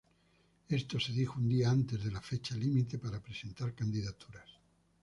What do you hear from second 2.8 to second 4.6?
para presentar candidaturas.